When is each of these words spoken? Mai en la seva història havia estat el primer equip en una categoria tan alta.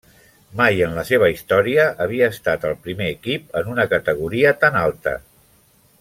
Mai 0.59 0.79
en 0.85 0.95
la 0.99 1.03
seva 1.09 1.27
història 1.33 1.83
havia 2.05 2.29
estat 2.35 2.65
el 2.71 2.75
primer 2.87 3.09
equip 3.19 3.53
en 3.61 3.69
una 3.77 3.85
categoria 3.95 4.55
tan 4.65 4.79
alta. 4.85 5.17